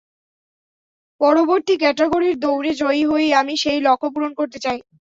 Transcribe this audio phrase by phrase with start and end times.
[1.21, 4.79] পরবর্তী ক্যাটাগরির দৌড়ে জয়ী হয়েই আমি সেই লক্ষ্য পূরণ করতে চাই।